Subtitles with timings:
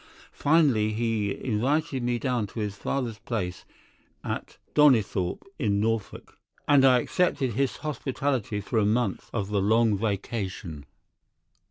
[0.33, 3.65] Finally, he invited me down to his father's place
[4.23, 9.95] at Donnithorpe, in Norfolk, and I accepted his hospitality for a month of the long
[9.95, 10.87] vacation.